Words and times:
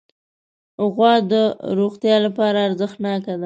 غوا 0.93 1.13
د 1.31 1.33
روغتیا 1.79 2.15
لپاره 2.25 2.57
ارزښتناکه 2.67 3.31
ده. 3.37 3.39